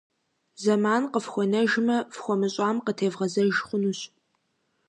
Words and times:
Зэман 0.63 1.03
кьыфхуэнэжмэ, 1.11 1.97
фхуэмыщӏам 2.13 2.77
къытевгъэзэж 2.85 3.55
хъунущ. 3.67 3.99